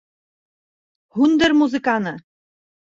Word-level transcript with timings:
Һүндер 1.21 1.57
музыканы! 1.63 2.19